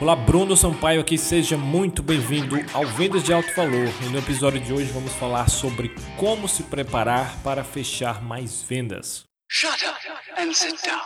Olá, 0.00 0.16
Bruno 0.16 0.56
Sampaio 0.56 0.98
aqui, 0.98 1.18
seja 1.18 1.58
muito 1.58 2.02
bem-vindo 2.02 2.56
ao 2.72 2.86
Vendas 2.86 3.22
de 3.22 3.34
Alto 3.34 3.54
Valor. 3.54 3.86
E 4.02 4.08
no 4.08 4.18
episódio 4.18 4.58
de 4.58 4.72
hoje 4.72 4.90
vamos 4.92 5.12
falar 5.12 5.50
sobre 5.50 5.94
como 6.16 6.48
se 6.48 6.62
preparar 6.62 7.36
para 7.42 7.62
fechar 7.62 8.22
mais 8.22 8.62
vendas. 8.62 9.24
Shut 9.46 9.84
up 9.84 10.40
and 10.40 10.54
sit 10.54 10.82
down. 10.82 11.00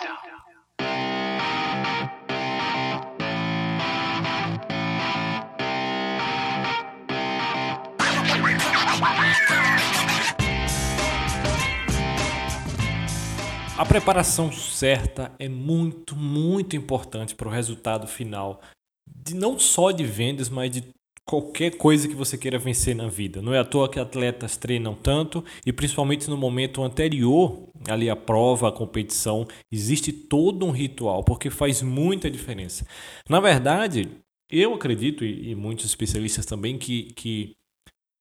A 13.77 13.85
preparação 13.85 14.53
certa 14.53 15.33
é 15.37 15.49
muito, 15.49 16.15
muito 16.15 16.77
importante 16.77 17.35
para 17.35 17.49
o 17.49 17.51
resultado 17.51 18.07
final 18.07 18.61
de 19.07 19.35
não 19.35 19.59
só 19.59 19.91
de 19.91 20.05
vendas, 20.05 20.49
mas 20.49 20.71
de 20.71 20.85
qualquer 21.25 21.77
coisa 21.77 22.07
que 22.07 22.15
você 22.15 22.37
queira 22.37 22.59
vencer 22.59 22.95
na 22.95 23.09
vida. 23.09 23.41
Não 23.41 23.55
é 23.55 23.59
à 23.59 23.65
toa 23.65 23.89
que 23.89 23.99
atletas 23.99 24.57
treinam 24.57 24.95
tanto 24.95 25.45
e 25.65 25.73
principalmente 25.73 26.29
no 26.29 26.37
momento 26.37 26.83
anterior 26.83 27.69
ali 27.89 28.11
à 28.11 28.17
prova, 28.17 28.69
à 28.69 28.73
competição, 28.73 29.47
existe 29.73 30.13
todo 30.13 30.67
um 30.67 30.71
ritual 30.71 31.25
porque 31.25 31.51
faz 31.51 31.83
muita 31.83 32.31
diferença. 32.31 32.87
Na 33.29 33.41
verdade, 33.41 34.09
eu 34.51 34.75
acredito 34.75 35.25
e, 35.25 35.55
muitos 35.55 35.87
especialistas 35.87 36.45
também 36.45 36.79
que, 36.79 37.05
que 37.15 37.57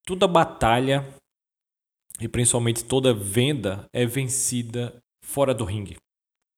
toda 0.05 0.27
batalha 0.27 1.05
e 2.21 2.27
principalmente 2.27 2.85
toda 2.85 3.13
venda 3.13 3.85
é 3.91 4.05
vencida 4.05 4.95
fora 5.21 5.53
do 5.53 5.65
ringue 5.65 5.97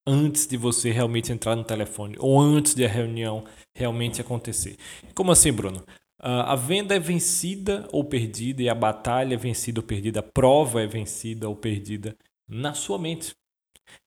antes 0.05 0.45
de 0.45 0.57
você 0.57 0.91
realmente 0.91 1.31
entrar 1.31 1.55
no 1.55 1.63
telefone 1.63 2.15
ou 2.19 2.39
antes 2.39 2.75
de 2.75 2.85
a 2.85 2.89
reunião 2.89 3.43
realmente 3.73 4.21
acontecer. 4.21 4.77
Como 5.13 5.31
assim, 5.31 5.51
Bruno? 5.51 5.79
Uh, 6.19 6.45
a 6.45 6.55
venda 6.55 6.95
é 6.95 6.99
vencida 6.99 7.87
ou 7.91 8.03
perdida 8.03 8.63
e 8.63 8.69
a 8.69 8.75
batalha 8.75 9.35
é 9.35 9.37
vencida 9.37 9.79
ou 9.79 9.85
perdida, 9.85 10.21
a 10.21 10.23
prova 10.23 10.81
é 10.81 10.87
vencida 10.87 11.49
ou 11.49 11.55
perdida 11.55 12.15
na 12.47 12.73
sua 12.73 12.97
mente. 12.97 13.35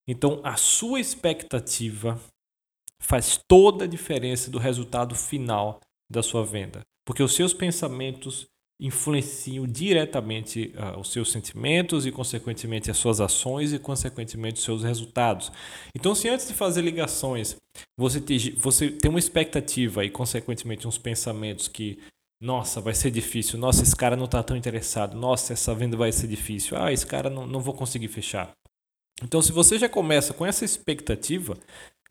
Então, 0.06 0.40
a 0.42 0.56
sua 0.56 1.00
expectativa 1.00 2.18
faz 3.00 3.38
toda 3.46 3.84
a 3.84 3.88
diferença 3.88 4.50
do 4.50 4.58
resultado 4.58 5.14
final 5.14 5.80
da 6.10 6.22
sua 6.22 6.44
venda, 6.44 6.80
porque 7.04 7.22
os 7.22 7.34
seus 7.34 7.52
pensamentos 7.52 8.48
influenciam 8.80 9.66
diretamente 9.66 10.72
uh, 10.76 11.00
os 11.00 11.10
seus 11.10 11.32
sentimentos 11.32 12.06
e, 12.06 12.12
consequentemente, 12.12 12.90
as 12.90 12.96
suas 12.96 13.20
ações 13.20 13.72
e, 13.72 13.78
consequentemente, 13.78 14.58
os 14.58 14.64
seus 14.64 14.84
resultados. 14.84 15.50
Então, 15.94 16.14
se 16.14 16.28
antes 16.28 16.46
de 16.46 16.54
fazer 16.54 16.82
ligações 16.82 17.56
você, 17.96 18.20
te, 18.20 18.52
você 18.52 18.90
tem 18.90 19.08
uma 19.08 19.18
expectativa 19.18 20.04
e, 20.04 20.10
consequentemente, 20.10 20.86
uns 20.86 20.98
pensamentos 20.98 21.66
que, 21.66 21.98
nossa, 22.40 22.80
vai 22.80 22.94
ser 22.94 23.10
difícil, 23.10 23.58
nossa, 23.58 23.82
esse 23.82 23.96
cara 23.96 24.16
não 24.16 24.26
está 24.26 24.42
tão 24.42 24.56
interessado, 24.56 25.16
nossa, 25.16 25.52
essa 25.52 25.74
venda 25.74 25.96
vai 25.96 26.12
ser 26.12 26.28
difícil, 26.28 26.76
ah, 26.76 26.92
esse 26.92 27.06
cara 27.06 27.28
não, 27.28 27.46
não 27.46 27.60
vou 27.60 27.74
conseguir 27.74 28.08
fechar. 28.08 28.52
Então, 29.22 29.42
se 29.42 29.50
você 29.50 29.76
já 29.76 29.88
começa 29.88 30.32
com 30.32 30.46
essa 30.46 30.64
expectativa, 30.64 31.56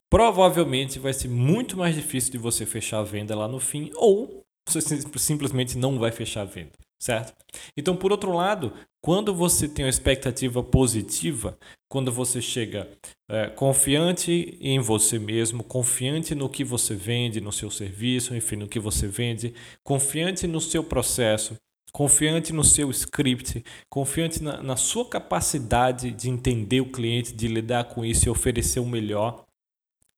provavelmente 0.10 1.00
vai 1.00 1.14
ser 1.14 1.30
muito 1.30 1.78
mais 1.78 1.96
difícil 1.96 2.32
de 2.32 2.38
você 2.38 2.66
fechar 2.66 3.00
a 3.00 3.04
venda 3.04 3.34
lá 3.34 3.48
no 3.48 3.60
fim 3.60 3.90
ou 3.96 4.46
você 4.68 5.02
simplesmente 5.18 5.78
não 5.78 5.98
vai 5.98 6.12
fechar 6.12 6.42
a 6.42 6.46
venda, 6.46 6.74
certo? 7.00 7.34
Então, 7.76 7.96
por 7.96 8.12
outro 8.12 8.34
lado, 8.34 8.74
quando 9.02 9.34
você 9.34 9.68
tem 9.68 9.86
uma 9.86 9.90
expectativa 9.90 10.62
positiva, 10.62 11.58
quando 11.90 12.12
você 12.12 12.42
chega 12.42 12.90
é, 13.30 13.48
confiante 13.48 14.58
em 14.60 14.80
você 14.80 15.18
mesmo, 15.18 15.64
confiante 15.64 16.36
no 16.36 16.50
que 16.50 16.64
você 16.64 16.94
vende, 16.94 17.40
no 17.40 17.52
seu 17.52 17.72
serviço, 17.72 18.36
enfim, 18.36 18.58
no 18.58 18.68
que 18.68 18.80
você 18.80 19.08
vende, 19.08 19.54
confiante 19.84 20.46
no 20.46 20.60
seu 20.60 20.84
processo, 20.84 21.56
confiante 21.94 22.52
no 22.52 22.64
seu 22.64 22.92
script, 22.92 23.64
confiante 23.90 24.44
na, 24.44 24.62
na 24.62 24.76
sua 24.76 25.08
capacidade 25.08 26.12
de 26.12 26.30
entender 26.30 26.82
o 26.82 26.92
cliente, 26.92 27.34
de 27.34 27.48
lidar 27.48 27.86
com 27.86 28.04
isso 28.04 28.28
e 28.28 28.30
oferecer 28.30 28.80
o 28.80 28.86
melhor, 28.86 29.46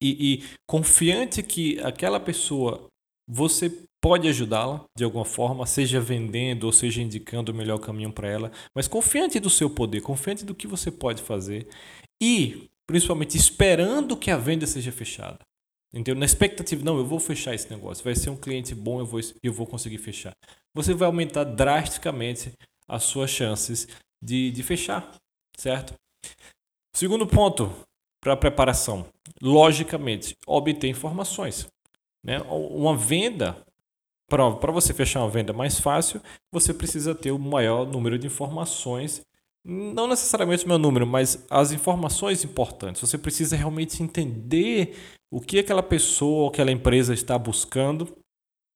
e, 0.01 0.33
e 0.33 0.43
confiante 0.67 1.43
que 1.43 1.79
aquela 1.81 2.19
pessoa 2.19 2.87
você 3.27 3.71
pode 4.01 4.27
ajudá-la 4.27 4.85
de 4.95 5.03
alguma 5.03 5.25
forma, 5.25 5.65
seja 5.65 5.99
vendendo 5.99 6.65
ou 6.65 6.71
seja 6.71 7.01
indicando 7.01 7.51
o 7.51 7.55
melhor 7.55 7.79
caminho 7.79 8.11
para 8.11 8.29
ela, 8.29 8.51
mas 8.73 8.87
confiante 8.87 9.39
do 9.39 9.49
seu 9.49 9.69
poder, 9.69 10.01
confiante 10.01 10.45
do 10.45 10.55
que 10.55 10.67
você 10.67 10.89
pode 10.89 11.21
fazer 11.21 11.67
e 12.21 12.69
principalmente 12.87 13.37
esperando 13.37 14.17
que 14.17 14.31
a 14.31 14.37
venda 14.37 14.65
seja 14.65 14.91
fechada. 14.91 15.39
Entendeu? 15.91 16.15
Na 16.15 16.25
expectativa, 16.25 16.83
não, 16.83 16.97
eu 16.97 17.05
vou 17.05 17.19
fechar 17.19 17.53
esse 17.53 17.69
negócio, 17.69 18.03
vai 18.03 18.15
ser 18.15 18.29
um 18.29 18.35
cliente 18.35 18.75
bom, 18.75 18.99
eu 18.99 19.05
vou, 19.05 19.19
eu 19.41 19.51
vou 19.53 19.65
conseguir 19.65 19.97
fechar. 19.97 20.33
Você 20.73 20.93
vai 20.93 21.07
aumentar 21.07 21.43
drasticamente 21.43 22.53
as 22.87 23.03
suas 23.03 23.29
chances 23.31 23.87
de, 24.21 24.51
de 24.51 24.63
fechar, 24.63 25.15
certo? 25.57 25.93
Segundo 26.95 27.25
ponto 27.25 27.73
para 28.21 28.35
preparação, 28.35 29.05
logicamente, 29.41 30.35
obter 30.45 30.87
informações. 30.87 31.67
Né? 32.23 32.39
Uma 32.41 32.95
venda 32.95 33.65
para 34.29 34.71
você 34.71 34.93
fechar 34.93 35.21
uma 35.21 35.29
venda 35.29 35.51
mais 35.51 35.79
fácil, 35.79 36.21
você 36.51 36.73
precisa 36.73 37.15
ter 37.15 37.31
o 37.31 37.39
maior 37.39 37.85
número 37.85 38.17
de 38.17 38.27
informações. 38.27 39.21
Não 39.65 40.07
necessariamente 40.07 40.65
o 40.65 40.67
meu 40.67 40.77
número, 40.77 41.05
mas 41.05 41.45
as 41.49 41.71
informações 41.71 42.43
importantes. 42.43 43.01
Você 43.01 43.17
precisa 43.17 43.55
realmente 43.55 44.01
entender 44.01 44.95
o 45.31 45.41
que 45.41 45.59
aquela 45.59 45.83
pessoa 45.83 46.43
ou 46.43 46.49
aquela 46.49 46.71
empresa 46.71 47.13
está 47.13 47.37
buscando, 47.37 48.07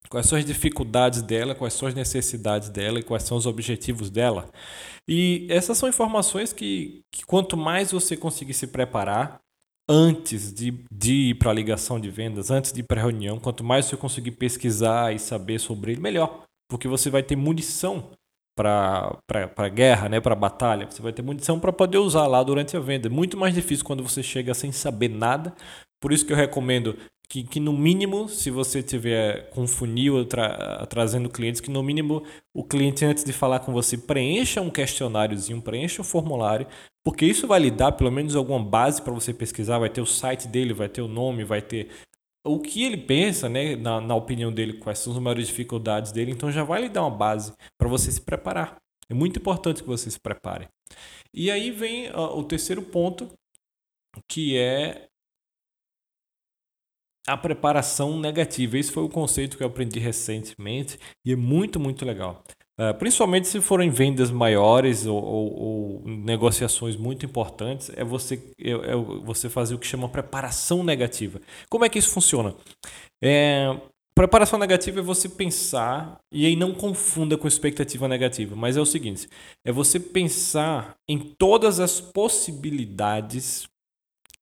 quais 0.10 0.28
são 0.28 0.38
as 0.38 0.46
dificuldades 0.46 1.22
dela, 1.22 1.56
quais 1.56 1.74
são 1.74 1.88
as 1.88 1.96
necessidades 1.96 2.70
dela 2.70 3.00
e 3.00 3.04
quais 3.04 3.24
são 3.24 3.38
os 3.38 3.46
objetivos 3.46 4.10
dela. 4.10 4.50
E 5.08 5.48
essas 5.50 5.78
são 5.78 5.90
informações 5.90 6.54
que, 6.54 7.04
que 7.12 7.26
quanto 7.26 7.58
mais 7.58 7.92
você 7.92 8.16
conseguir 8.16 8.54
se 8.54 8.68
preparar, 8.68 9.43
antes 9.90 10.54
de, 10.54 10.84
de 10.92 11.14
ir 11.30 11.36
para 11.36 11.52
a 11.52 11.54
ligação 11.54 12.00
de 12.00 12.10
vendas, 12.10 12.50
antes 12.52 12.72
de 12.72 12.80
ir 12.82 12.84
para 12.84 13.00
a 13.00 13.04
reunião, 13.04 13.40
quanto 13.40 13.64
mais 13.64 13.86
você 13.86 13.98
conseguir 13.98 14.32
pesquisar 14.32 15.14
e 15.14 15.20
saber 15.20 15.60
sobre 15.60 15.94
ele, 15.94 16.02
melhor. 16.02 16.44
Porque 16.70 16.88
você 16.88 17.10
vai 17.10 17.22
ter 17.22 17.36
munição 17.36 18.12
para 18.56 19.18
a 19.58 19.70
guerra, 19.70 20.10
né, 20.10 20.22
para 20.22 20.34
a 20.34 20.38
batalha. 20.38 20.90
Você 20.90 21.02
vai 21.02 21.12
ter 21.12 21.22
munição 21.22 21.60
para 21.60 21.74
poder 21.74 21.98
usar 21.98 22.28
lá 22.28 22.42
durante 22.44 22.78
a 22.78 22.80
venda. 22.80 23.08
É 23.08 23.12
muito 23.12 23.38
mais 23.38 23.54
difícil 23.54 23.86
quando 23.86 24.04
você 24.04 24.24
chega 24.24 24.54
sem 24.54 24.72
saber 24.72 25.10
nada. 25.10 25.54
Por 26.02 26.12
isso 26.12 26.26
que 26.26 26.34
eu 26.34 26.38
recomendo 26.38 26.98
que, 27.30 27.44
que 27.44 27.60
no 27.60 27.74
mínimo, 27.74 28.30
se 28.30 28.52
você 28.52 28.84
tiver 28.84 29.50
com 29.50 29.66
funil 29.66 30.26
tra 30.26 30.86
trazendo 30.88 31.30
clientes, 31.30 31.62
que 31.62 31.72
no 31.72 31.82
mínimo 31.82 32.24
o 32.54 32.64
cliente, 32.64 33.06
antes 33.06 33.24
de 33.24 33.34
falar 33.34 33.60
com 33.60 33.74
você, 33.74 33.98
preencha 33.98 34.62
um 34.62 34.70
questionáriozinho, 34.70 35.62
preencha 35.62 36.02
um 36.02 36.06
formulário, 36.06 36.68
porque 37.04 37.26
isso 37.26 37.48
vai 37.48 37.60
lhe 37.60 37.72
dar 37.72 37.92
pelo 37.94 38.12
menos 38.12 38.36
alguma 38.36 38.64
base 38.64 39.02
para 39.02 39.14
você 39.14 39.34
pesquisar. 39.34 39.80
Vai 39.80 39.90
ter 39.90 40.02
o 40.02 40.06
site 40.06 40.48
dele, 40.48 40.74
vai 40.74 40.90
ter 40.90 41.02
o 41.02 41.08
nome, 41.08 41.44
vai 41.44 41.62
ter 41.62 41.90
o 42.46 42.60
que 42.60 42.84
ele 42.84 42.98
pensa, 42.98 43.48
né, 43.48 43.76
na, 43.76 44.02
na 44.02 44.16
opinião 44.16 44.52
dele, 44.52 44.74
quais 44.74 45.00
são 45.00 45.14
as 45.14 45.20
maiores 45.20 45.48
dificuldades 45.48 46.12
dele. 46.12 46.32
Então 46.32 46.52
já 46.52 46.64
vai 46.64 46.82
lhe 46.82 46.90
dar 46.90 47.02
uma 47.02 47.16
base 47.16 47.54
para 47.78 47.88
você 47.88 48.12
se 48.12 48.22
preparar. 48.22 48.78
É 49.10 49.14
muito 49.14 49.40
importante 49.40 49.82
que 49.82 49.88
você 49.88 50.10
se 50.12 50.20
prepare. 50.20 50.68
E 51.34 51.50
aí 51.50 51.72
vem 51.72 52.10
uh, 52.12 52.38
o 52.38 52.44
terceiro 52.44 52.82
ponto, 52.82 53.30
que 54.28 54.58
é 54.58 55.08
a 57.28 57.38
preparação 57.38 58.20
negativa. 58.20 58.78
Esse 58.78 58.92
foi 58.92 59.04
o 59.04 59.10
conceito 59.10 59.58
que 59.58 59.64
eu 59.64 59.68
aprendi 59.68 60.00
recentemente 60.00 60.98
e 61.26 61.32
é 61.32 61.36
muito, 61.36 61.80
muito 61.80 62.06
legal. 62.06 62.44
Uh, 62.80 62.92
principalmente 62.98 63.48
se 63.48 63.62
forem 63.62 63.92
vendas 63.92 64.32
maiores 64.32 65.06
ou, 65.06 65.24
ou, 65.24 65.62
ou, 65.62 66.04
negociações 66.08 66.96
muito 66.96 67.24
importantes, 67.24 67.92
é 67.96 68.04
você, 68.04 68.42
é, 68.60 68.72
é 68.72 68.96
você 69.24 69.48
fazer 69.48 69.76
o 69.76 69.78
que 69.78 69.86
chama 69.86 70.10
preparação 70.10 70.84
negativa. 70.84 71.40
Como 71.70 71.86
é 71.86 71.90
que 71.90 72.00
isso 72.00 72.10
funciona? 72.10 72.56
É, 73.24 73.80
preparação 74.16 74.58
negativa 74.58 75.00
é 75.00 75.04
você 75.04 75.30
pensar, 75.30 76.18
e 76.32 76.48
aí 76.48 76.56
não 76.56 76.74
confunda 76.74 77.38
com 77.38 77.48
expectativa 77.48 78.08
negativa, 78.08 78.56
mas 78.56 78.76
é 78.76 78.82
o 78.82 78.88
seguinte: 78.88 79.30
é 79.64 79.72
você 79.72 80.00
pensar 80.00 80.96
em 81.08 81.20
todas 81.20 81.80
as 81.80 82.02
possibilidades 82.02 83.68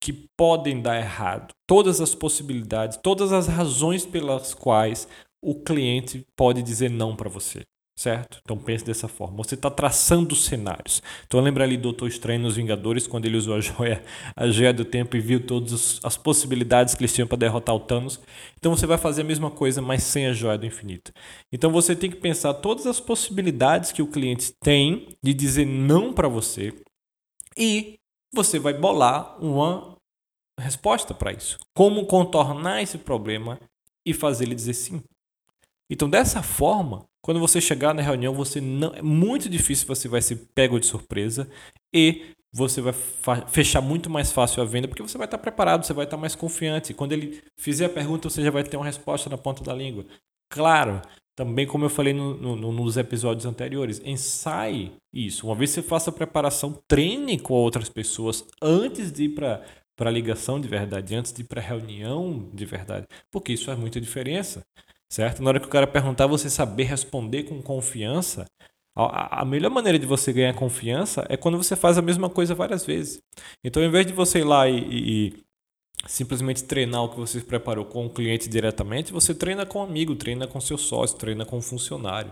que 0.01 0.27
podem 0.35 0.81
dar 0.81 0.97
errado, 0.97 1.53
todas 1.67 2.01
as 2.01 2.15
possibilidades, 2.15 2.97
todas 3.01 3.31
as 3.31 3.47
razões 3.47 4.03
pelas 4.05 4.53
quais 4.53 5.07
o 5.41 5.55
cliente 5.55 6.25
pode 6.35 6.63
dizer 6.63 6.89
não 6.89 7.15
para 7.15 7.29
você. 7.29 7.61
Certo? 7.97 8.39
Então 8.41 8.57
pense 8.57 8.83
dessa 8.83 9.07
forma. 9.07 9.37
Você 9.37 9.53
está 9.53 9.69
traçando 9.69 10.35
cenários. 10.35 11.03
Então 11.27 11.39
lembra 11.39 11.63
ali 11.63 11.77
do 11.77 11.83
Doutor 11.83 12.07
Estranho 12.07 12.39
nos 12.39 12.55
Vingadores, 12.55 13.05
quando 13.05 13.27
ele 13.27 13.37
usou 13.37 13.53
a 13.53 13.59
joia, 13.59 14.03
a 14.35 14.47
joia 14.47 14.73
do 14.73 14.83
tempo 14.83 15.15
e 15.15 15.19
viu 15.19 15.45
todas 15.45 15.99
as 16.03 16.17
possibilidades 16.17 16.95
que 16.95 17.01
eles 17.01 17.13
tinham 17.13 17.27
para 17.27 17.37
derrotar 17.37 17.75
o 17.75 17.79
Thanos. 17.79 18.19
Então 18.57 18.75
você 18.75 18.87
vai 18.87 18.97
fazer 18.97 19.21
a 19.21 19.25
mesma 19.25 19.51
coisa, 19.51 19.83
mas 19.83 20.01
sem 20.01 20.25
a 20.25 20.33
joia 20.33 20.57
do 20.57 20.65
infinito. 20.65 21.11
Então 21.51 21.69
você 21.71 21.95
tem 21.95 22.09
que 22.09 22.17
pensar 22.17 22.55
todas 22.55 22.87
as 22.87 22.99
possibilidades 22.99 23.91
que 23.91 24.01
o 24.01 24.07
cliente 24.07 24.51
tem 24.63 25.09
de 25.23 25.33
dizer 25.33 25.65
não 25.65 26.11
para 26.11 26.27
você 26.27 26.73
e 27.55 27.99
você 28.33 28.57
vai 28.57 28.73
bolar 28.73 29.37
uma 29.43 29.90
resposta 30.61 31.13
para 31.13 31.31
isso. 31.31 31.57
Como 31.73 32.05
contornar 32.05 32.81
esse 32.81 32.97
problema 32.97 33.59
e 34.05 34.13
fazer 34.13 34.45
ele 34.45 34.55
dizer 34.55 34.73
sim. 34.73 35.01
Então, 35.89 36.09
dessa 36.09 36.41
forma, 36.41 37.05
quando 37.21 37.39
você 37.39 37.59
chegar 37.59 37.93
na 37.93 38.01
reunião, 38.01 38.33
você 38.33 38.61
não 38.61 38.93
é 38.93 39.01
muito 39.01 39.49
difícil 39.49 39.87
você 39.87 40.07
vai 40.07 40.21
ser 40.21 40.37
pego 40.55 40.79
de 40.79 40.85
surpresa 40.85 41.49
e 41.93 42.33
você 42.53 42.81
vai 42.81 42.93
fechar 43.47 43.81
muito 43.81 44.09
mais 44.09 44.31
fácil 44.31 44.61
a 44.61 44.65
venda 44.65 44.87
porque 44.87 45.01
você 45.01 45.17
vai 45.17 45.25
estar 45.25 45.37
preparado, 45.37 45.85
você 45.85 45.93
vai 45.93 46.05
estar 46.05 46.17
mais 46.17 46.35
confiante. 46.35 46.93
Quando 46.93 47.13
ele 47.13 47.41
fizer 47.57 47.85
a 47.85 47.89
pergunta, 47.89 48.29
você 48.29 48.43
já 48.43 48.51
vai 48.51 48.63
ter 48.63 48.77
uma 48.77 48.85
resposta 48.85 49.29
na 49.29 49.37
ponta 49.37 49.63
da 49.63 49.73
língua. 49.73 50.05
Claro, 50.49 51.01
também 51.35 51.65
como 51.65 51.85
eu 51.85 51.89
falei 51.89 52.13
no, 52.13 52.35
no, 52.35 52.71
nos 52.71 52.97
episódios 52.97 53.45
anteriores, 53.45 54.01
ensaie 54.03 54.91
isso. 55.13 55.47
Uma 55.47 55.55
vez 55.55 55.71
que 55.71 55.81
você 55.81 55.87
faça 55.87 56.09
a 56.09 56.13
preparação, 56.13 56.77
treine 56.87 57.39
com 57.39 57.53
outras 57.53 57.89
pessoas 57.89 58.45
antes 58.61 59.11
de 59.11 59.23
ir 59.25 59.29
para 59.29 59.63
para 60.01 60.09
a 60.09 60.13
ligação 60.13 60.59
de 60.59 60.67
verdade, 60.67 61.13
antes 61.13 61.31
de 61.31 61.41
ir 61.41 61.43
para 61.43 61.61
a 61.61 61.63
reunião 61.63 62.49
de 62.51 62.65
verdade, 62.65 63.05
porque 63.29 63.53
isso 63.53 63.65
faz 63.65 63.77
muita 63.77 64.01
diferença, 64.01 64.65
certo? 65.07 65.43
Na 65.43 65.49
hora 65.49 65.59
que 65.59 65.67
o 65.67 65.69
cara 65.69 65.85
perguntar, 65.85 66.25
você 66.25 66.49
saber 66.49 66.85
responder 66.85 67.43
com 67.43 67.61
confiança, 67.61 68.47
a, 68.95 69.45
melhor 69.45 69.69
maneira 69.69 69.99
de 69.99 70.07
você 70.07 70.33
ganhar 70.33 70.55
confiança 70.55 71.23
é 71.29 71.37
quando 71.37 71.55
você 71.55 71.75
faz 71.75 71.99
a 71.99 72.01
mesma 72.01 72.31
coisa 72.31 72.55
várias 72.55 72.83
vezes. 72.83 73.21
Então, 73.63 73.83
ao 73.83 73.87
invés 73.87 74.07
de 74.07 74.11
você 74.11 74.39
ir 74.39 74.43
lá 74.43 74.67
e, 74.67 74.79
e, 74.79 75.27
e 75.27 75.33
simplesmente 76.07 76.63
treinar 76.63 77.03
o 77.03 77.09
que 77.09 77.19
você 77.19 77.39
preparou 77.39 77.85
com 77.85 78.07
o 78.07 78.09
cliente 78.09 78.49
diretamente, 78.49 79.13
você 79.13 79.35
treina 79.35 79.67
com 79.67 79.81
um 79.81 79.83
amigo, 79.83 80.15
treina 80.15 80.47
com 80.47 80.59
seu 80.59 80.79
sócio, 80.79 81.15
treina 81.15 81.45
com 81.45 81.57
um 81.57 81.61
funcionário. 81.61 82.31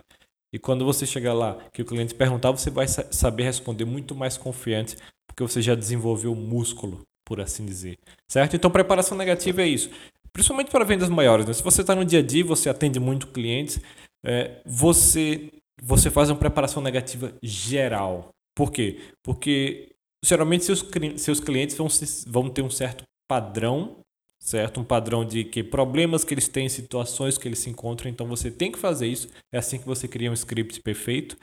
E 0.51 0.57
quando 0.57 0.83
você 0.83 1.06
chegar 1.06 1.36
lá, 1.36 1.56
que 1.71 1.83
o 1.83 1.86
cliente 1.86 2.16
perguntar, 2.16 2.50
você 2.50 2.71
vai 2.71 2.88
saber 2.88 3.44
responder 3.44 3.86
muito 3.86 4.16
mais 4.16 4.39
confiante, 4.39 4.98
porque 5.27 5.44
você 5.44 5.62
já 5.62 5.75
desenvolveu 5.75 6.33
o 6.33 6.36
músculo 6.36 7.07
por 7.29 7.39
assim 7.39 7.63
dizer. 7.63 7.99
Certo? 8.27 8.55
Então, 8.55 8.71
preparação 8.71 9.15
negativa 9.15 9.61
é 9.61 9.67
isso. 9.67 9.91
Principalmente 10.33 10.71
para 10.71 10.83
vendas 10.83 11.07
maiores. 11.07 11.45
Né? 11.45 11.53
Se 11.53 11.61
você 11.61 11.81
está 11.81 11.93
no 11.93 12.03
dia 12.03 12.19
a 12.19 12.23
dia, 12.23 12.43
você 12.43 12.69
atende 12.69 12.99
muito 12.99 13.27
clientes, 13.27 13.79
é, 14.25 14.59
você, 14.65 15.51
você 15.81 16.09
faz 16.09 16.31
uma 16.31 16.35
preparação 16.35 16.81
negativa 16.81 17.31
geral. 17.41 18.29
Por 18.57 18.71
quê? 18.71 18.99
Porque 19.23 19.95
geralmente 20.25 20.65
seus, 20.65 20.83
seus 21.17 21.39
clientes 21.39 21.77
vão, 21.77 21.87
vão 22.27 22.49
ter 22.49 22.63
um 22.63 22.69
certo 22.69 23.03
padrão, 23.29 23.97
certo? 24.41 24.81
Um 24.81 24.83
padrão 24.83 25.23
de 25.23 25.43
que 25.43 25.63
problemas 25.63 26.23
que 26.23 26.33
eles 26.33 26.47
têm, 26.47 26.67
situações 26.67 27.37
que 27.37 27.47
eles 27.47 27.59
se 27.59 27.69
encontram. 27.69 28.09
Então 28.09 28.27
você 28.27 28.49
tem 28.49 28.71
que 28.71 28.79
fazer 28.79 29.07
isso. 29.07 29.29
É 29.53 29.59
assim 29.59 29.77
que 29.77 29.85
você 29.85 30.07
cria 30.07 30.31
um 30.31 30.33
script 30.33 30.81
perfeito. 30.81 31.37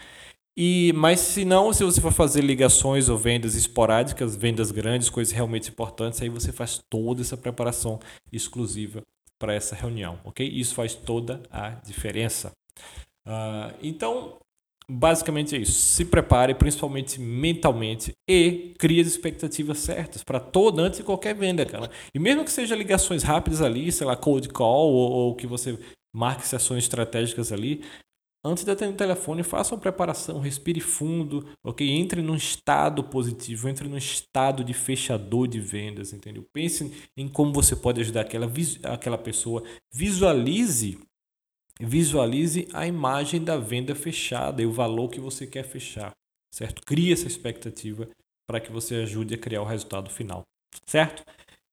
E, 0.58 0.92
mas 0.94 1.20
se 1.20 1.44
não, 1.44 1.70
se 1.72 1.84
você 1.84 2.00
for 2.00 2.12
fazer 2.12 2.40
ligações 2.42 3.10
ou 3.10 3.18
vendas 3.18 3.54
esporádicas, 3.54 4.34
vendas 4.34 4.70
grandes, 4.70 5.10
coisas 5.10 5.32
realmente 5.32 5.68
importantes, 5.68 6.22
aí 6.22 6.30
você 6.30 6.50
faz 6.50 6.80
toda 6.88 7.20
essa 7.20 7.36
preparação 7.36 8.00
exclusiva 8.32 9.02
para 9.38 9.52
essa 9.52 9.74
reunião, 9.74 10.18
ok? 10.24 10.48
Isso 10.48 10.74
faz 10.74 10.94
toda 10.94 11.42
a 11.50 11.70
diferença. 11.70 12.52
Uh, 13.26 13.74
então, 13.82 14.38
basicamente 14.90 15.54
é 15.54 15.58
isso. 15.58 15.72
Se 15.72 16.06
prepare, 16.06 16.54
principalmente 16.54 17.20
mentalmente, 17.20 18.12
e 18.26 18.72
crie 18.78 19.00
as 19.00 19.08
expectativas 19.08 19.78
certas 19.78 20.24
para 20.24 20.40
toda, 20.40 20.80
antes 20.80 21.00
de 21.00 21.04
qualquer 21.04 21.34
venda, 21.34 21.66
cara. 21.66 21.90
E 22.14 22.18
mesmo 22.18 22.46
que 22.46 22.52
seja 22.52 22.74
ligações 22.74 23.22
rápidas 23.22 23.60
ali, 23.60 23.92
sei 23.92 24.06
lá, 24.06 24.16
cold 24.16 24.48
call, 24.48 24.90
ou, 24.90 25.10
ou 25.10 25.34
que 25.34 25.46
você 25.46 25.78
marque 26.14 26.48
sessões 26.48 26.84
estratégicas 26.84 27.52
ali, 27.52 27.82
Antes 28.46 28.62
de 28.62 28.70
atender 28.70 28.94
o 28.94 28.96
telefone, 28.96 29.42
faça 29.42 29.74
uma 29.74 29.80
preparação, 29.80 30.38
respire 30.38 30.78
fundo, 30.78 31.44
ok? 31.64 31.90
Entre 31.90 32.22
num 32.22 32.36
estado 32.36 33.02
positivo, 33.02 33.68
entre 33.68 33.88
num 33.88 33.96
estado 33.96 34.62
de 34.62 34.72
fechador 34.72 35.48
de 35.48 35.58
vendas, 35.58 36.12
entendeu? 36.12 36.46
Pense 36.52 36.92
em 37.16 37.26
como 37.26 37.52
você 37.52 37.74
pode 37.74 38.00
ajudar 38.00 38.20
aquela, 38.20 38.48
aquela 38.84 39.18
pessoa. 39.18 39.64
Visualize, 39.92 40.96
visualize 41.80 42.68
a 42.72 42.86
imagem 42.86 43.42
da 43.42 43.56
venda 43.56 43.96
fechada 43.96 44.62
e 44.62 44.66
o 44.66 44.72
valor 44.72 45.08
que 45.08 45.18
você 45.18 45.44
quer 45.44 45.64
fechar, 45.64 46.12
certo? 46.54 46.82
Crie 46.86 47.12
essa 47.12 47.26
expectativa 47.26 48.08
para 48.48 48.60
que 48.60 48.70
você 48.70 48.94
ajude 48.94 49.34
a 49.34 49.38
criar 49.38 49.62
o 49.62 49.66
resultado 49.66 50.08
final, 50.08 50.44
certo? 50.86 51.24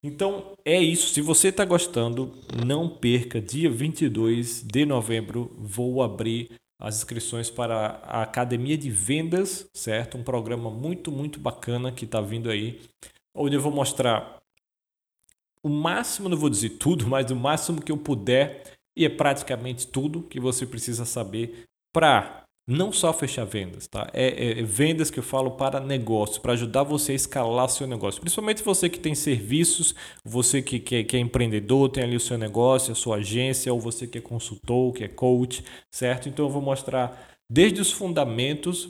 Então 0.04 0.58
é 0.66 0.82
isso. 0.82 1.14
Se 1.14 1.22
você 1.22 1.50
está 1.50 1.64
gostando, 1.64 2.34
não 2.66 2.90
perca. 2.90 3.40
Dia 3.40 3.70
22 3.70 4.64
de 4.64 4.86
novembro 4.86 5.56
vou 5.58 6.02
abrir 6.02 6.50
as 6.84 6.98
inscrições 6.98 7.50
para 7.50 8.02
a 8.04 8.24
Academia 8.24 8.78
de 8.78 8.90
Vendas, 8.90 9.70
certo? 9.74 10.18
Um 10.18 10.24
programa 10.24 10.70
muito, 10.70 11.14
muito 11.14 11.40
bacana 11.40 11.94
que 11.94 12.04
está 12.04 12.20
vindo 12.20 12.50
aí, 12.50 12.82
onde 13.34 13.56
eu 13.56 13.62
vou 13.62 13.72
mostrar 13.72 14.44
o 15.64 15.70
máximo, 15.70 16.28
não 16.28 16.36
vou 16.36 16.50
dizer 16.50 16.72
tudo, 16.72 17.08
mas 17.10 17.32
o 17.32 17.36
máximo 17.38 17.82
que 17.82 17.90
eu 17.90 17.98
puder, 17.98 18.78
e 18.98 19.06
é 19.06 19.10
praticamente 19.10 19.88
tudo 19.88 20.24
que 20.24 20.42
você 20.42 20.68
precisa 20.68 21.06
saber 21.06 21.64
para 21.94 22.43
não 22.68 22.94
só 22.94 23.12
fechar 23.12 23.46
vendas, 23.46 23.88
tá? 23.88 24.10
É, 24.14 24.28
é, 24.28 24.60
é, 24.60 24.64
vendas 24.64 25.12
que 25.12 25.20
eu 25.20 25.24
falo 25.24 25.52
para 25.52 25.80
negócio, 25.82 26.42
para 26.42 26.54
ajudar 26.54 26.84
você 26.84 27.12
a 27.12 27.16
escalar 27.16 27.70
seu 27.70 27.86
negócio. 27.86 28.22
Principalmente 28.22 28.64
você 28.64 28.90
que 28.90 29.00
tem 29.00 29.14
serviços, 29.14 29.94
você 30.24 30.62
que, 30.62 30.80
que, 30.80 31.04
que 31.04 31.18
é 31.18 31.20
empreendedor, 31.20 31.90
tem 31.90 32.04
ali 32.04 32.16
o 32.16 32.22
seu 32.22 32.38
negócio, 32.38 32.94
a 32.94 32.96
sua 32.96 33.18
agência, 33.18 33.74
ou 33.74 33.80
você 33.80 34.08
que 34.08 34.18
é 34.18 34.22
consultor, 34.22 34.94
que 34.94 35.04
é 35.04 35.08
coach, 35.10 35.64
certo? 35.92 36.30
Então 36.30 36.46
eu 36.46 36.52
vou 36.52 36.62
mostrar 36.62 37.38
desde 37.50 37.82
os 37.82 37.92
fundamentos 37.92 38.90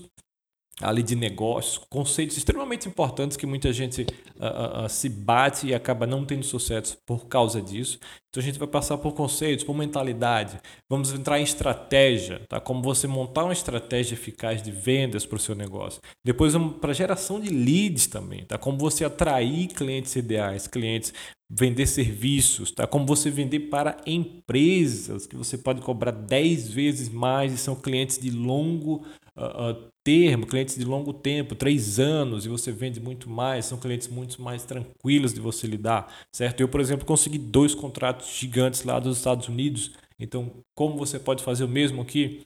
ali 0.81 1.03
de 1.03 1.15
negócios, 1.15 1.77
conceitos 1.89 2.35
extremamente 2.35 2.87
importantes 2.87 3.37
que 3.37 3.45
muita 3.45 3.71
gente 3.71 4.01
uh, 4.37 4.85
uh, 4.85 4.89
se 4.89 5.07
bate 5.07 5.67
e 5.67 5.73
acaba 5.73 6.07
não 6.07 6.25
tendo 6.25 6.43
sucesso 6.43 6.97
por 7.05 7.27
causa 7.27 7.61
disso. 7.61 7.99
Então 8.29 8.41
a 8.41 8.45
gente 8.45 8.57
vai 8.57 8.67
passar 8.67 8.97
por 8.97 9.13
conceitos, 9.13 9.63
por 9.63 9.75
mentalidade. 9.75 10.59
Vamos 10.89 11.13
entrar 11.13 11.39
em 11.39 11.43
estratégia, 11.43 12.41
tá? 12.49 12.59
Como 12.59 12.81
você 12.81 13.05
montar 13.05 13.43
uma 13.43 13.53
estratégia 13.53 14.15
eficaz 14.15 14.63
de 14.63 14.71
vendas 14.71 15.23
para 15.23 15.35
o 15.35 15.39
seu 15.39 15.53
negócio. 15.53 16.01
Depois 16.25 16.53
vamos 16.53 16.77
para 16.77 16.93
geração 16.93 17.39
de 17.39 17.49
leads 17.49 18.07
também, 18.07 18.43
tá? 18.43 18.57
Como 18.57 18.77
você 18.79 19.05
atrair 19.05 19.67
clientes 19.67 20.15
ideais, 20.15 20.65
clientes 20.65 21.13
vender 21.47 21.85
serviços, 21.85 22.71
tá? 22.71 22.87
Como 22.87 23.05
você 23.05 23.29
vender 23.29 23.59
para 23.59 23.97
empresas 24.07 25.27
que 25.27 25.35
você 25.35 25.55
pode 25.55 25.81
cobrar 25.81 26.11
10 26.11 26.69
vezes 26.69 27.09
mais 27.09 27.53
e 27.53 27.57
são 27.57 27.75
clientes 27.75 28.17
de 28.17 28.31
longo 28.31 29.05
uh, 29.38 29.91
termo, 30.03 30.45
clientes 30.45 30.77
de 30.77 30.85
longo 30.85 31.13
tempo, 31.13 31.56
três 31.56 32.00
anos, 32.00 32.45
e 32.45 32.50
você 32.50 32.71
vende 32.71 33.00
muito 33.00 33.30
mais, 33.30 33.65
são 33.65 33.77
clientes 33.77 34.07
muito 34.07 34.41
mais 34.41 34.63
tranquilos 34.63 35.33
de 35.33 35.39
você 35.39 35.65
lidar, 35.68 36.13
certo? 36.31 36.62
Eu, 36.62 36.68
por 36.68 36.81
exemplo, 36.81 37.05
consegui 37.05 37.38
dois 37.38 37.74
contratos 37.74 38.36
gigantes 38.38 38.84
lá 38.84 39.00
dos 39.00 39.17
Estados 39.17 39.48
Unidos, 39.48 39.91
então 40.19 40.51
como 40.75 40.98
você 40.98 41.19
pode 41.19 41.43
fazer 41.43 41.63
o 41.63 41.69
mesmo 41.69 42.01
aqui? 42.01 42.46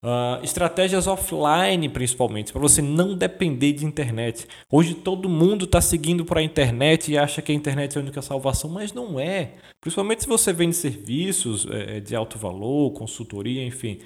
Uh, 0.00 0.38
estratégias 0.44 1.08
offline, 1.08 1.88
principalmente, 1.88 2.52
para 2.52 2.60
você 2.60 2.80
não 2.80 3.16
depender 3.16 3.72
de 3.72 3.84
internet. 3.84 4.46
Hoje 4.70 4.94
todo 4.94 5.28
mundo 5.28 5.64
está 5.64 5.80
seguindo 5.80 6.24
para 6.24 6.38
a 6.38 6.42
internet 6.42 7.10
e 7.10 7.18
acha 7.18 7.42
que 7.42 7.50
a 7.50 7.54
internet 7.54 7.96
é 7.96 7.98
a 7.98 8.02
única 8.02 8.22
salvação, 8.22 8.70
mas 8.70 8.92
não 8.92 9.18
é. 9.18 9.54
Principalmente 9.80 10.22
se 10.22 10.28
você 10.28 10.52
vende 10.52 10.76
serviços 10.76 11.66
é, 11.68 11.98
de 11.98 12.14
alto 12.14 12.38
valor, 12.38 12.92
consultoria, 12.92 13.64
enfim. 13.64 13.98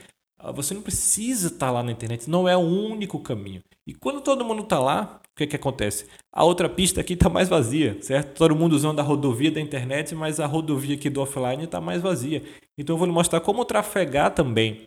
Ah, 0.42 0.50
você 0.50 0.74
não 0.74 0.82
precisa 0.82 1.46
estar 1.46 1.66
tá 1.66 1.72
lá 1.72 1.82
na 1.82 1.92
internet, 1.92 2.28
não 2.28 2.48
é 2.48 2.56
o 2.56 2.60
único 2.60 3.20
caminho. 3.20 3.62
E 3.86 3.94
quando 3.94 4.20
todo 4.20 4.44
mundo 4.44 4.62
está 4.62 4.80
lá, 4.80 5.20
o 5.24 5.36
que, 5.36 5.46
que 5.46 5.56
acontece? 5.56 6.06
A 6.32 6.44
outra 6.44 6.68
pista 6.68 7.00
aqui 7.00 7.12
está 7.12 7.28
mais 7.28 7.48
vazia, 7.48 7.96
certo? 8.02 8.36
Todo 8.36 8.56
mundo 8.56 8.72
usando 8.72 8.98
a 8.98 9.02
rodovia 9.02 9.52
da 9.52 9.60
internet, 9.60 10.14
mas 10.14 10.40
a 10.40 10.46
rodovia 10.46 10.96
aqui 10.96 11.08
do 11.08 11.20
offline 11.20 11.64
está 11.64 11.80
mais 11.80 12.02
vazia. 12.02 12.42
Então 12.76 12.94
eu 12.94 12.98
vou 12.98 13.06
lhe 13.06 13.12
mostrar 13.12 13.40
como 13.40 13.64
trafegar 13.64 14.34
também 14.34 14.82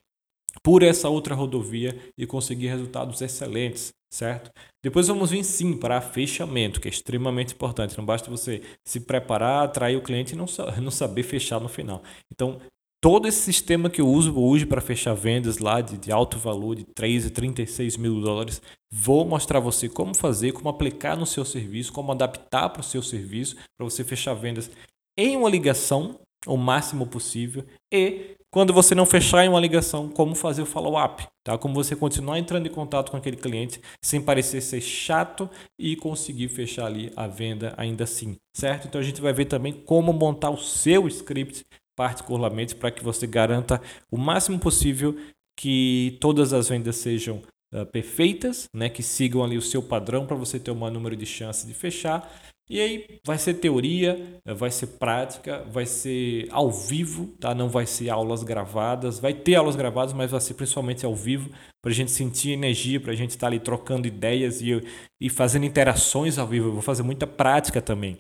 por 0.62 0.84
essa 0.84 1.10
outra 1.10 1.36
rodovia 1.36 1.98
e 2.18 2.26
conseguir 2.26 2.68
resultados 2.68 3.22
excelentes, 3.22 3.94
certo? 4.12 4.52
Depois 4.84 5.08
vamos 5.08 5.32
vir 5.32 5.44
sim 5.44 5.78
para 5.78 6.02
fechamento, 6.02 6.82
que 6.82 6.88
é 6.88 6.92
extremamente 6.92 7.54
importante. 7.54 7.98
Não 7.98 8.06
basta 8.06 8.30
você 8.30 8.62
se 8.86 9.00
preparar, 9.00 9.64
atrair 9.64 9.96
o 9.96 10.02
cliente 10.02 10.34
e 10.34 10.38
não, 10.38 10.46
não 10.82 10.92
saber 10.92 11.24
fechar 11.24 11.60
no 11.60 11.70
final. 11.70 12.04
Então, 12.32 12.60
todo 13.06 13.28
esse 13.28 13.40
sistema 13.40 13.88
que 13.88 14.02
eu 14.02 14.08
uso 14.08 14.36
hoje 14.36 14.66
para 14.66 14.82
fechar 14.82 15.14
vendas 15.14 15.60
lá 15.60 15.80
de, 15.80 15.96
de, 15.96 16.12
alto 16.12 16.40
valor, 16.40 16.76
de 16.76 16.84
3 16.86 17.28
a 17.28 17.30
36 17.30 17.98
mil 17.98 18.20
dólares, 18.20 18.60
vou 18.92 19.24
mostrar 19.24 19.60
você 19.60 19.88
como 19.88 20.16
fazer, 20.16 20.54
como 20.54 20.70
aplicar 20.70 21.16
no 21.16 21.24
seu 21.24 21.46
serviço, 21.46 21.94
como 21.94 22.12
adaptar 22.12 22.68
para 22.70 22.80
o 22.80 22.84
seu 22.84 23.04
serviço, 23.04 23.58
para 23.78 23.88
você 23.88 24.04
fechar 24.04 24.34
vendas 24.34 24.72
em 25.16 25.38
uma 25.38 25.48
ligação 25.48 26.20
o 26.48 26.58
máximo 26.58 27.06
possível 27.06 27.64
e 27.94 28.38
quando 28.52 28.74
você 28.74 28.96
não 28.96 29.06
fechar 29.06 29.46
em 29.46 29.50
uma 29.50 29.60
ligação, 29.60 30.10
como 30.10 30.34
fazer 30.34 30.64
o 30.64 30.66
follow-up, 30.66 31.28
tá? 31.44 31.60
Como 31.60 31.76
você 31.76 31.96
continuar 31.96 32.40
entrando 32.40 32.66
em 32.66 32.72
contato 32.72 33.12
com 33.12 33.18
aquele 33.18 33.38
cliente 33.38 33.80
sem 34.04 34.20
parecer 34.20 34.62
ser 34.62 34.82
chato 34.82 35.48
e 35.80 35.96
conseguir 35.96 36.48
fechar 36.48 36.88
ali 36.88 37.12
a 37.16 37.28
venda 37.28 37.72
ainda 37.78 38.04
assim, 38.06 38.36
certo? 38.58 38.88
Então 38.88 39.00
a 39.00 39.04
gente 39.04 39.22
vai 39.22 39.32
ver 39.32 39.46
também 39.46 39.74
como 39.74 40.12
montar 40.12 40.50
o 40.50 40.58
seu 40.58 41.08
script 41.08 41.66
particularmente 41.96 42.76
para 42.76 42.92
que 42.92 43.04
você 43.04 43.26
garanta 43.26 43.82
o 44.12 44.18
máximo 44.18 44.60
possível 44.60 45.16
que 45.58 46.18
todas 46.20 46.54
as 46.54 46.68
vendas 46.70 46.98
sejam 46.98 47.42
uh, 47.74 47.86
perfeitas, 47.86 48.68
né, 48.74 48.90
que 48.90 49.02
sigam 49.02 49.44
ali 49.44 49.58
o 49.58 49.62
seu 49.62 49.82
padrão 49.82 50.26
para 50.26 50.36
você 50.36 50.60
ter 50.60 50.72
o 50.72 50.76
maior 50.76 50.92
número 50.92 51.16
de 51.16 51.26
chances 51.26 51.66
de 51.66 51.74
fechar 51.74 52.30
E 52.70 52.80
aí 52.80 53.20
vai 53.26 53.38
ser 53.38 53.56
teoria, 53.56 54.42
vai 54.44 54.72
ser 54.72 54.88
prática, 54.88 55.64
vai 55.72 55.86
ser 55.86 56.48
ao 56.52 56.72
vivo, 56.72 57.28
tá? 57.40 57.54
Não 57.54 57.70
vai 57.70 57.86
ser 57.86 58.10
aulas 58.10 58.44
gravadas, 58.44 59.20
vai 59.20 59.34
ter 59.34 59.56
aulas 59.56 59.76
gravadas, 59.76 60.14
mas 60.14 60.32
vai 60.32 60.42
ser 60.42 60.56
principalmente 60.56 61.06
ao 61.06 61.16
vivo, 61.16 61.50
para 61.82 61.92
a 61.92 61.94
gente 61.96 62.12
sentir 62.12 62.52
energia, 62.52 63.00
para 63.00 63.12
a 63.12 63.16
gente 63.16 63.32
estar 63.32 63.42
tá 63.42 63.48
ali 63.48 63.60
trocando 63.60 64.08
ideias 64.08 64.62
e, 64.62 64.84
e 65.22 65.30
fazendo 65.30 65.66
interações 65.66 66.40
ao 66.40 66.48
vivo. 66.48 66.70
Eu 66.70 66.74
vou 66.74 66.82
fazer 66.82 67.04
muita 67.04 67.28
prática 67.28 67.82
também 67.82 68.20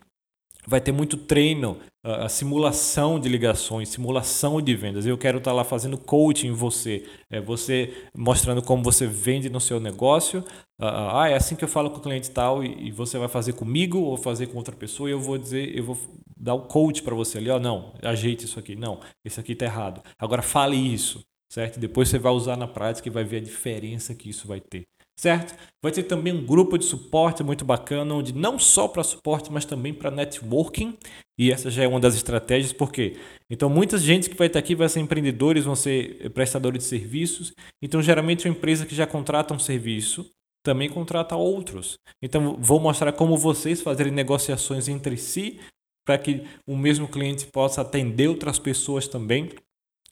vai 0.67 0.81
ter 0.81 0.91
muito 0.91 1.17
treino, 1.17 1.77
a 2.03 2.29
simulação 2.29 3.19
de 3.19 3.27
ligações, 3.27 3.89
simulação 3.89 4.61
de 4.61 4.75
vendas. 4.75 5.05
Eu 5.05 5.17
quero 5.17 5.39
estar 5.39 5.51
lá 5.51 5.63
fazendo 5.63 5.97
coaching 5.97 6.49
em 6.49 6.51
você, 6.51 7.03
é 7.31 7.41
você 7.41 7.93
mostrando 8.15 8.61
como 8.61 8.83
você 8.83 9.07
vende 9.07 9.49
no 9.49 9.59
seu 9.59 9.79
negócio. 9.79 10.43
Ah, 10.79 11.27
é 11.29 11.35
assim 11.35 11.55
que 11.55 11.63
eu 11.63 11.67
falo 11.67 11.89
com 11.89 11.97
o 11.97 12.01
cliente 12.01 12.29
tal 12.29 12.63
e 12.63 12.91
você 12.91 13.17
vai 13.17 13.27
fazer 13.27 13.53
comigo 13.53 13.97
ou 13.97 14.17
fazer 14.17 14.47
com 14.47 14.57
outra 14.57 14.75
pessoa 14.75 15.09
e 15.09 15.13
eu 15.13 15.19
vou 15.19 15.37
dizer, 15.37 15.75
eu 15.75 15.83
vou 15.83 15.97
dar 16.37 16.53
o 16.53 16.67
coach 16.67 17.01
para 17.01 17.15
você 17.15 17.37
ali, 17.37 17.49
ó, 17.49 17.57
não, 17.59 17.93
ajeite 18.03 18.45
isso 18.45 18.59
aqui, 18.59 18.75
não, 18.75 18.99
esse 19.23 19.39
aqui 19.39 19.53
está 19.53 19.65
errado. 19.65 20.01
Agora 20.19 20.41
fale 20.41 20.75
isso, 20.75 21.25
certo? 21.49 21.79
Depois 21.79 22.09
você 22.09 22.19
vai 22.19 22.33
usar 22.33 22.57
na 22.57 22.67
prática 22.67 23.07
e 23.07 23.11
vai 23.11 23.23
ver 23.23 23.37
a 23.37 23.41
diferença 23.41 24.13
que 24.13 24.29
isso 24.29 24.47
vai 24.47 24.59
ter 24.59 24.85
certo? 25.17 25.55
Vai 25.81 25.91
ter 25.91 26.03
também 26.03 26.33
um 26.33 26.45
grupo 26.45 26.77
de 26.77 26.85
suporte 26.85 27.43
muito 27.43 27.63
bacana, 27.63 28.13
onde 28.13 28.33
não 28.33 28.57
só 28.59 28.87
para 28.87 29.03
suporte, 29.03 29.51
mas 29.51 29.65
também 29.65 29.93
para 29.93 30.11
networking. 30.11 30.97
E 31.37 31.51
essa 31.51 31.69
já 31.69 31.83
é 31.83 31.87
uma 31.87 31.99
das 31.99 32.15
estratégias, 32.15 32.71
por 32.73 32.91
quê? 32.91 33.17
Então, 33.49 33.69
muita 33.69 33.97
gente 33.97 34.29
que 34.29 34.37
vai 34.37 34.47
estar 34.47 34.59
aqui 34.59 34.73
vai 34.73 34.87
ser 34.89 34.99
empreendedores, 35.01 35.65
vão 35.65 35.75
ser 35.75 36.29
prestadores 36.31 36.83
de 36.83 36.89
serviços. 36.89 37.53
Então, 37.81 38.01
geralmente, 38.01 38.47
uma 38.47 38.55
empresa 38.55 38.85
que 38.85 38.95
já 38.95 39.05
contrata 39.05 39.53
um 39.53 39.59
serviço 39.59 40.29
também 40.63 40.89
contrata 40.89 41.35
outros. 41.35 41.99
Então, 42.23 42.57
vou 42.59 42.79
mostrar 42.79 43.13
como 43.13 43.37
vocês 43.37 43.81
fazerem 43.81 44.11
negociações 44.11 44.87
entre 44.87 45.15
si 45.15 45.59
para 46.03 46.17
que 46.17 46.43
o 46.67 46.75
mesmo 46.75 47.07
cliente 47.07 47.45
possa 47.47 47.81
atender 47.81 48.27
outras 48.27 48.57
pessoas 48.57 49.07
também. 49.07 49.51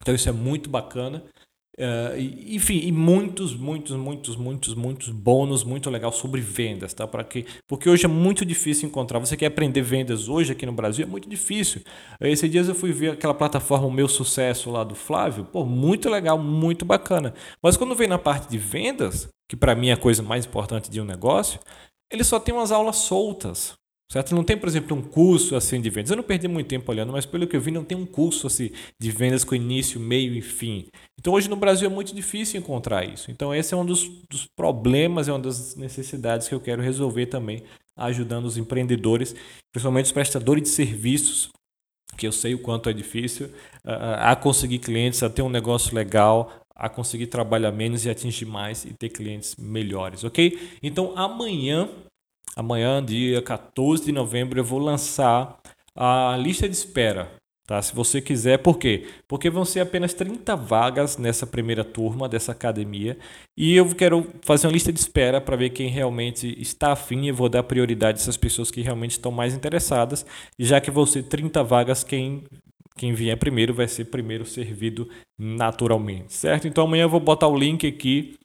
Então, 0.02 0.14
isso 0.14 0.30
é 0.30 0.32
muito 0.32 0.70
bacana. 0.70 1.24
Uh, 1.76 2.20
enfim, 2.46 2.82
e 2.84 2.92
muitos, 2.92 3.56
muitos, 3.56 3.96
muitos, 3.96 4.36
muitos, 4.36 4.76
muitos 4.76 5.10
bônus 5.10 5.64
muito 5.64 5.90
legal 5.90 6.12
sobre 6.12 6.40
vendas, 6.40 6.94
tá? 6.94 7.08
Para 7.08 7.24
que, 7.24 7.46
porque 7.68 7.90
hoje 7.90 8.06
é 8.06 8.08
muito 8.08 8.46
difícil 8.46 8.88
encontrar. 8.88 9.18
Você 9.20 9.36
quer 9.36 9.48
aprender 9.48 9.82
vendas 9.82 10.30
hoje 10.30 10.52
aqui 10.52 10.66
no 10.68 10.72
Brasil 10.72 11.04
é 11.04 11.08
muito 11.08 11.28
difícil. 11.28 11.82
Esses 12.22 12.50
dias 12.50 12.68
eu 12.68 12.76
fui 12.76 12.92
ver 12.92 13.14
aquela 13.14 13.34
plataforma 13.34 13.88
o 13.88 13.92
Meu 13.92 14.08
Sucesso 14.08 14.70
lá 14.70 14.84
do 14.84 14.94
Flávio, 14.94 15.46
pô, 15.46 15.66
muito 15.66 16.10
legal, 16.10 16.38
muito 16.38 16.86
bacana. 16.86 17.34
Mas 17.62 17.76
quando 17.76 17.96
vem 17.96 18.08
na 18.08 18.20
parte 18.20 18.50
de 18.50 18.58
vendas, 18.60 19.28
que 19.50 19.56
para 19.56 19.74
mim 19.74 19.90
é 19.90 19.94
a 19.94 19.98
coisa 19.98 20.22
mais 20.22 20.46
importante 20.46 20.92
de 20.92 21.02
um 21.02 21.06
negócio, 21.06 21.60
ele 22.12 22.24
só 22.24 22.40
tem 22.40 22.54
umas 22.54 22.72
aulas 22.72 22.98
soltas. 22.98 23.74
Certo? 24.12 24.36
Não 24.36 24.44
tem, 24.44 24.56
por 24.58 24.70
exemplo, 24.70 24.96
um 24.96 25.02
curso 25.02 25.56
assim 25.56 25.82
de 25.82 25.90
vendas. 25.90 26.12
Eu 26.12 26.18
não 26.18 26.24
perdi 26.24 26.48
muito 26.48 26.68
tempo 26.68 26.92
olhando, 26.92 27.12
mas 27.12 27.26
pelo 27.26 27.48
que 27.48 27.56
eu 27.56 27.62
vi, 27.62 27.72
não 27.72 27.84
tem 27.84 27.98
um 27.98 28.06
curso 28.06 28.46
assim 28.46 28.70
de 29.00 29.12
vendas 29.12 29.44
com 29.44 29.56
início, 29.56 30.00
meio 30.00 30.36
e 30.36 30.42
fim. 30.42 30.86
Então 31.20 31.34
hoje 31.34 31.50
no 31.50 31.56
Brasil 31.56 31.90
é 31.90 31.94
muito 31.94 32.14
difícil 32.14 32.60
encontrar 32.60 33.04
isso. 33.06 33.32
Então 33.32 33.54
esse 33.54 33.74
é 33.74 33.78
um 33.78 33.86
dos, 33.86 34.08
dos 34.30 34.46
problemas, 34.56 35.28
é 35.28 35.32
uma 35.32 35.40
das 35.40 35.76
necessidades 35.76 36.48
que 36.48 36.54
eu 36.54 36.60
quero 36.60 36.82
resolver 36.82 37.26
também, 37.26 37.64
ajudando 37.98 38.46
os 38.46 38.58
empreendedores, 38.58 39.36
principalmente 39.72 40.06
os 40.06 40.12
prestadores 40.12 40.64
de 40.64 40.70
serviços, 40.70 41.50
que 42.16 42.28
eu 42.28 42.32
sei 42.32 42.54
o 42.54 42.60
quanto 42.60 42.90
é 42.90 42.94
difícil, 42.94 43.50
a, 43.84 44.36
conseguir 44.36 44.80
clientes, 44.80 45.24
a 45.24 45.30
ter 45.30 45.42
um 45.42 45.50
negócio 45.50 45.96
legal, 45.96 46.52
a 46.76 46.90
conseguir 46.90 47.28
trabalhar 47.28 47.72
menos 47.72 48.06
e 48.06 48.10
atingir 48.10 48.46
mais 48.46 48.86
e 48.86 48.94
ter 48.94 49.10
clientes 49.10 49.56
melhores, 49.56 50.24
ok? 50.24 50.78
Então 50.82 51.14
amanhã 51.16 51.90
amanhã, 52.56 53.04
dia 53.04 53.42
14 53.42 54.06
de 54.06 54.12
novembro, 54.12 54.60
eu 54.60 54.64
vou 54.64 54.80
lançar 54.80 55.60
a 55.96 56.36
lista 56.38 56.68
de 56.68 56.76
espera. 56.76 57.32
Tá? 57.66 57.82
Se 57.82 57.96
você 57.96 58.22
quiser, 58.22 58.58
por 58.58 58.78
quê? 58.78 59.08
Porque 59.26 59.50
vão 59.50 59.64
ser 59.64 59.80
apenas 59.80 60.14
30 60.14 60.54
vagas 60.56 61.18
nessa 61.18 61.48
primeira 61.48 61.84
turma 61.84 62.28
dessa 62.28 62.52
academia 62.52 63.18
e 63.58 63.74
eu 63.74 63.88
quero 63.96 64.28
fazer 64.42 64.68
uma 64.68 64.74
lista 64.74 64.92
de 64.92 65.00
espera 65.00 65.40
para 65.40 65.56
ver 65.56 65.70
quem 65.70 65.88
realmente 65.88 66.60
está 66.62 66.92
afim 66.92 67.26
e 67.26 67.32
vou 67.32 67.48
dar 67.48 67.64
prioridade 67.64 68.20
a 68.20 68.22
essas 68.22 68.36
pessoas 68.36 68.70
que 68.70 68.82
realmente 68.82 69.12
estão 69.12 69.32
mais 69.32 69.54
interessadas, 69.54 70.26
já 70.60 70.82
que 70.82 70.92
vão 70.92 71.06
ser 71.06 71.24
30 71.24 71.64
vagas, 71.64 72.04
quem 72.04 72.44
quem 72.96 73.14
vier 73.14 73.38
primeiro 73.38 73.74
vai 73.74 73.88
ser 73.88 74.06
primeiro 74.06 74.46
servido 74.46 75.10
naturalmente, 75.40 76.34
certo? 76.34 76.68
Então 76.68 76.84
amanhã 76.84 77.04
eu 77.04 77.10
vou 77.10 77.20
botar 77.20 77.48
o 77.48 77.58
link 77.58 77.88
aqui 77.88 78.36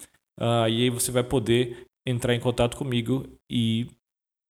uh, 0.40 0.68
e 0.68 0.84
aí 0.84 0.90
você 0.90 1.10
vai 1.12 1.22
poder 1.22 1.86
entrar 2.06 2.34
em 2.34 2.40
contato 2.40 2.76
comigo 2.76 3.26
e 3.50 3.88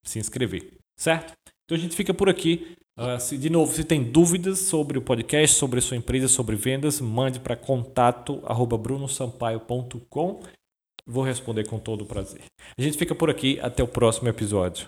se 0.08 0.18
inscrever, 0.18 0.72
certo? 0.96 1.34
Então 1.64 1.76
a 1.76 1.80
gente 1.80 1.94
fica 1.94 2.12
por 2.14 2.28
aqui. 2.28 2.74
Uh, 2.98 3.20
se, 3.20 3.38
de 3.38 3.48
novo, 3.50 3.72
se 3.72 3.84
tem 3.84 4.02
dúvidas 4.02 4.58
sobre 4.60 4.98
o 4.98 5.02
podcast, 5.02 5.56
sobre 5.56 5.78
a 5.78 5.82
sua 5.82 5.96
empresa, 5.96 6.26
sobre 6.26 6.56
vendas, 6.56 7.00
mande 7.00 7.38
para 7.38 7.54
contato@brunosampaio.com. 7.54 10.40
Vou 11.06 11.24
responder 11.24 11.68
com 11.68 11.78
todo 11.78 12.02
o 12.02 12.06
prazer. 12.06 12.42
A 12.76 12.82
gente 12.82 12.98
fica 12.98 13.14
por 13.14 13.30
aqui. 13.30 13.60
Até 13.60 13.80
o 13.82 13.88
próximo 13.88 14.28
episódio. 14.28 14.86